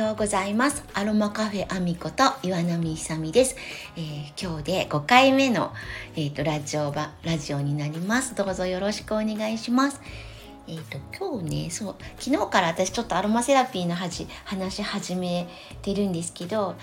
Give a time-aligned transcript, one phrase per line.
[0.00, 0.82] ようございます。
[0.94, 3.54] アロマカフェアミこと岩波久美です、
[3.98, 5.74] えー、今日で5回目の、
[6.16, 8.34] えーと、ラジオばラジオになります。
[8.34, 10.00] どうぞよろしくお願いします。
[10.66, 14.24] えーと、今日ねそう昨日から私ちょっとアロマセラピーの話
[14.74, 15.46] し始め
[15.82, 16.76] てるんですけど、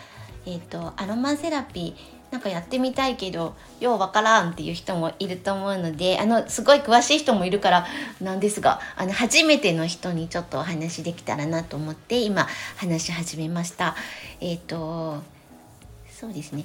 [0.45, 7.87] えーとアロマセラピーなんかやってみたいけどようわからんっていう人もいると思うのであのすごい詳しい人もいるから
[8.21, 13.95] なんですがあの初めての人にちょっとお話できたらなと思って今話し始めました。
[14.39, 15.23] えっ、ー、と
[16.11, 16.63] そうですね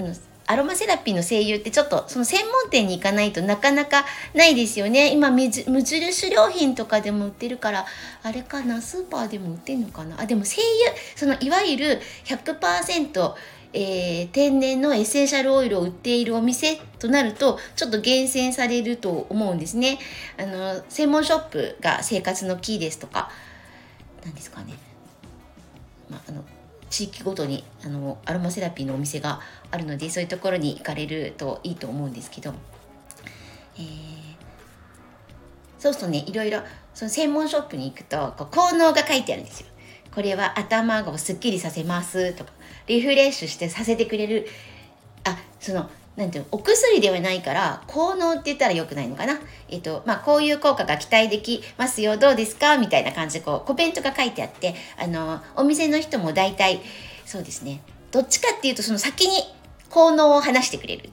[0.00, 0.12] あの
[0.46, 5.12] アロマセラピーの声優ってちょっとその専門店に行かないとなかなかないですよね。
[5.12, 7.86] 今無印良品とかでも売ってるから
[8.24, 8.82] あれかな？
[8.82, 10.20] スーパーでも売ってんのかな？
[10.20, 10.66] あでも声優
[11.14, 13.34] そのいわゆる100%
[13.76, 19.98] えー、天然のエッセンシャルオイルを売っているお店となるとちょっと厳選されると思うんですね。
[20.38, 23.30] あの専門ショップが生活のキーですとか
[24.24, 24.74] 何ですかね、
[26.08, 26.44] まあ、あの
[26.88, 29.40] 地域ごとにあのアロマセラピーのお店が
[29.72, 32.54] あるのでそういうところに行かれるといいと思うんですけど、
[33.76, 33.84] えー、
[35.80, 36.60] そうするとねいろいろ
[36.94, 39.66] その専門ショップに行くとこう効能が書いてあるんですよ。
[40.14, 42.32] これは頭をすっきりさせます。
[42.34, 42.52] とか
[42.86, 44.46] リフレッシュしてさせてくれる。
[45.24, 49.40] あそのなんていうのお薬ではないから効能って言ったらよくないのかな。
[49.68, 52.16] えっとまあこういう効果が期待できますよ。
[52.16, 52.78] どうですか？
[52.78, 56.80] みたいな感じでこうコメントが書いてあってあのお店の人も大体
[57.26, 57.80] そうですね。
[58.12, 59.42] どっちかっていうとその先に
[59.90, 61.10] 効能を話してくれる。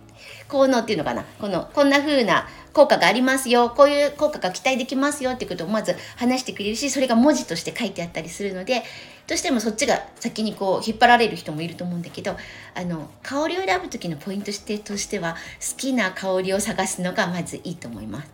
[0.52, 1.24] 効能っていうのかな？
[1.40, 8.84] このこんな風な効果がありますよこういう効果が期待できますよっていうことをまず話してくれるしそれが文字として書いてあったりするので
[9.28, 12.36] どうしてもそっちが先にこう引っ張られる人もいると思うんだけど
[12.76, 14.52] あの香りを選ぶ時のポイントと
[14.98, 18.32] しては好きな香りを探すのがまずいいと思います。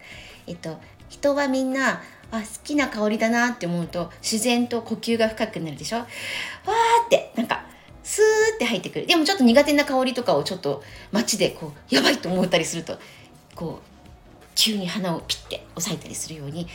[0.47, 0.77] えっと
[1.09, 2.01] 人はみんな
[2.31, 5.99] あ好きな香りだなって思うと自然と呼吸が深くなるでしょ？
[5.99, 6.07] わー
[7.05, 7.63] ってなんか
[8.17, 12.97] スーって入ってくるでもちょっと苦手な香りとかをちょっと街でこうやばいと思ったりすると
[13.53, 16.65] こう急に鼻をピッて押さえたりするように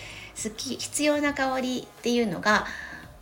[0.40, 2.64] 好き必要な香りっていうのが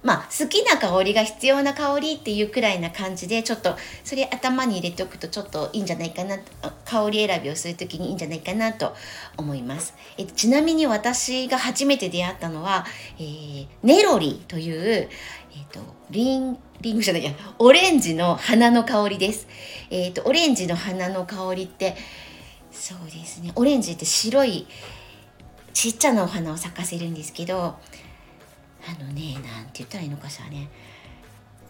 [0.03, 6.36] まあ好きな香りが必要な香りっていうくらいな感じでちょっとそれ頭に入れておくとちょっといいんじゃないかな
[6.84, 8.94] 香り選びをする時にいいんじゃないかなと
[9.38, 9.94] 思います。
[10.19, 12.84] えちなみに私が初めて出会ったのは、
[13.19, 15.80] えー、ネロリという、えーと、
[16.10, 17.32] リンリングじゃないや。
[17.58, 19.46] オレンジの花の香りです。
[19.91, 21.96] えーとオレンジの花の香りって
[22.70, 23.52] そうですね。
[23.54, 24.66] オレンジって白い
[25.72, 27.76] ちっちゃなお花を咲かせるんですけどあ
[29.02, 30.68] のね何て言ったらいいのかしらね。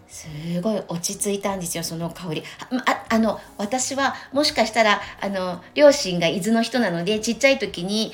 [0.07, 0.27] す
[0.61, 2.43] ごい落ち着いたんですよその香り。
[2.85, 8.11] ああの私はもしかしたらあの両親が伊豆の人なのでちっちゃい時に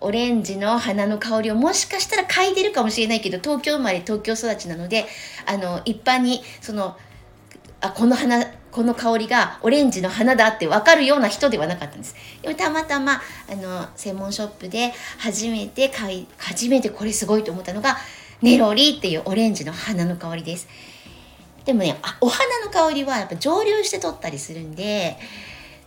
[0.00, 5.06] オレンジの花の香りをもしかしたら嗅いでるかもしれないけど東京生まれ東京育ちなので
[5.46, 6.96] あの一般にその
[7.80, 12.14] あこの花この香りがオレンジの花だって分かるような人ではなかったんです。
[12.42, 17.96] でもたまたまあの専門ショップで初めて買い初めてこれすごいと思ったのが
[18.42, 20.68] ネロリっていうオレンジの花の香りです。
[21.64, 25.16] でもねあお花の香りはやっぱ蒸留して取ったりするんで、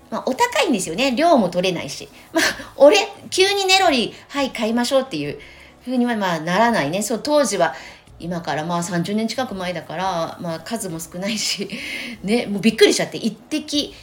[0.10, 2.10] まあ、お高いんですよね量も取れないし。
[2.34, 2.44] まあ
[2.78, 2.98] 俺
[3.30, 5.40] 急にネロリはい買いましょうっていう
[5.84, 7.02] ふうにはまあならないね。
[7.02, 7.76] そう当時は
[8.20, 11.70] 今からまあ30年近く前だから、まあ、数も少ないし
[12.24, 13.94] ねもうびっくりしちゃって1滴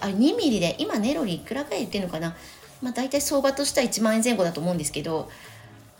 [0.00, 2.36] あ2ミリで今ネロリいくらぐらい言ってるのかな、
[2.82, 5.30] まあ、大体相場としては1万円前後だと思うんですけど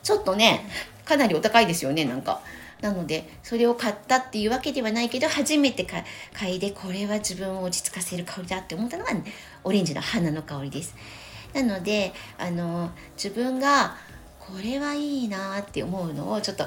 [0.02, 0.68] ちょっとね
[1.04, 2.40] かなりお高いですよねなんか。
[2.86, 9.10] なのでそれを買ったっていうわけではないけど初めて買いでこれは自分を落ち着かせる香りだって思ったのが、
[9.64, 10.94] オレンジの花の香りです。
[11.52, 13.96] なのであの自分が
[14.38, 16.64] これはいいなって思うのをちょっと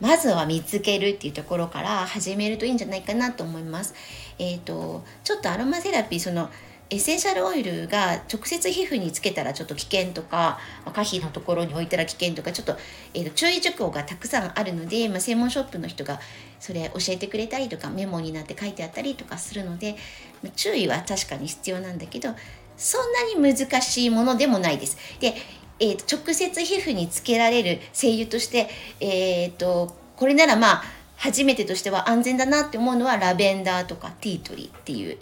[0.00, 3.94] まずは見つけるっていうところから始めるといいんじゃないかなと思います。
[4.38, 6.50] えっ、ー、とちょっとアロマセラピーその
[6.90, 10.58] エッセンシャルオイルが直接皮膚につけたらちょっと危険とか
[10.92, 12.76] 可否のところに置いたら危険とかちょっと,、
[13.14, 16.20] えーと、注意事項がたくさんあるので、まあ、専門ショップの人が
[16.60, 19.96] それ教えてくれたりとかメモになって書いてあったりとかするので、
[20.42, 22.28] ま、注意は確かに必要なんだけど
[22.76, 24.96] そんなに難しいものでもないです。
[25.20, 25.34] で
[25.80, 28.68] えーと、直接皮膚につけられる精油として、
[29.00, 30.84] えーと、これならまあ
[31.16, 35.18] 初めてとしては安全だなって思うのはラベンダーとかティートリーっていう、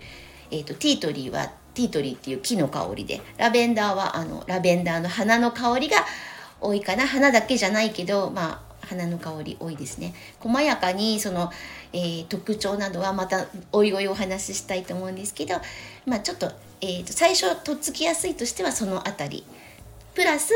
[0.52, 5.96] えーと、ティートリーはティートリーっていう木の香りでラベンダーはあのラベンダーの花の香りが
[6.60, 10.14] 多いかな花だけじゃないけどまあ花の香り多いですね。
[10.38, 11.50] 細やかにその、
[11.92, 15.54] えー、特徴などはまたおいおいお話ししたいと思うんですけど
[16.04, 16.52] まあちょっと,、
[16.82, 19.44] えーと最初とっつきやすいとしてはその辺り。
[20.14, 20.52] プラス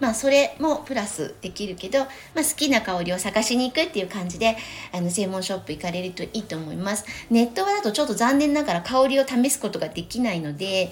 [0.00, 2.08] まあそれもプラスできるけど、まあ、
[2.38, 4.56] 好きな香りを探しに行くっていう感じで
[4.92, 7.04] あの専門ショップ行かれるといいと思います。
[7.30, 10.90] ネットだとちょっと残念ながら香りを試すことができないので、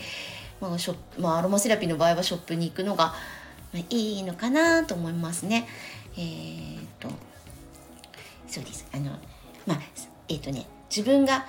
[0.61, 3.15] まあショまあ、アロマセラピーの場合はショップに行くのが、
[3.91, 5.67] いいのかなと思いますね。
[6.17, 7.09] えー、っと
[8.47, 8.87] そうです。
[8.93, 9.11] あの
[9.67, 9.81] まあ
[10.29, 11.47] えー、っとね自分が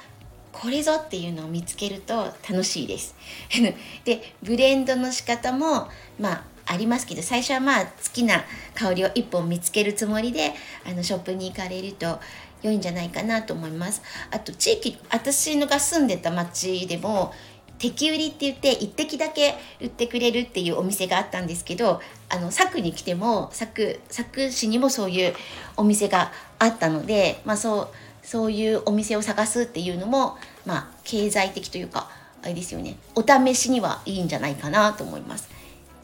[0.51, 3.15] これぞっていうのを見つけると楽しいです。
[4.05, 10.53] でブレンドの仕方もまあありますけど最初はまあ好きな香りを1本見つけるつもりで
[10.85, 12.19] あのショップに行かれると
[12.61, 14.01] 良いんじゃないかなと思います。
[14.31, 17.33] あと地域私のが住んでた町でも
[17.77, 25.33] 敵売りって言って1滴だけ売ってくれるっていうお店があったんですけどあの佐久に来ても佐久佐久市にもそういう
[25.75, 27.87] お店があったので、まあ、そう
[28.23, 32.09] そういうお店を探すっていうのも、まあ、経済的というか
[32.41, 35.54] あれですよねお試しにはいいんじゃないかなと思います。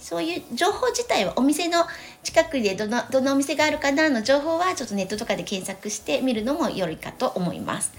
[0.01, 1.85] そういう情報自体はお店の
[2.23, 7.93] 近くでどのどのお店があるかなの情報はちょっとネットとかで検索してみるのも良いかと思います。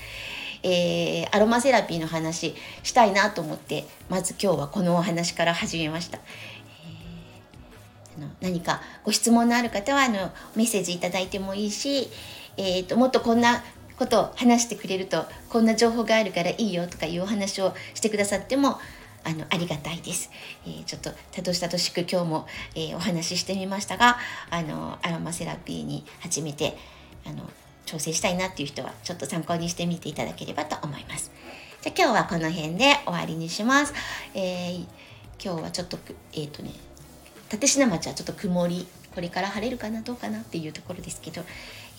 [0.65, 6.19] えー、アロマセラピーの話したいなと思ってまず今日はこのお話から始めました。
[6.19, 12.09] えー、あの何かご質問のある方はあのメッセージいただいてもいいし、
[12.57, 13.63] えーと、もっとこんな
[13.97, 18.79] ことを話してくれるとこんな情報があるからいいよとかいうお話をしてくださっても
[19.25, 20.31] あのありがたいです、
[20.67, 24.17] えー、ちょっとたどしたとしく今日も、えー、お話ししてみましたが
[24.51, 26.77] あのアロマセラピーに初めて
[27.25, 27.49] あの
[27.87, 31.31] 調整したいなっていう人はちょっと参考にしてみていただければと思います。
[31.83, 33.93] じゃあ今日はこの辺で終わりにします。
[34.35, 34.87] えー、
[35.43, 35.99] 今日はちょっと
[36.33, 36.71] えっ、ー、とね
[37.53, 41.43] 立科町はちょっと曇りこれから晴れるかなどうかなっていうところですけど、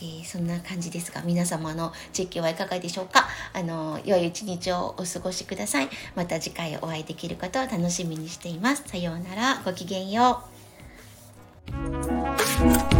[0.01, 3.27] えー、そんな感じですが皆様の実況はいかがでしょうか？
[3.53, 5.89] あの良い一日をお過ごしください。
[6.15, 8.83] また次回お会いできることを楽しみにしています。
[8.85, 9.61] さようなら。
[9.63, 10.43] ごきげんよ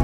[0.00, 0.03] う。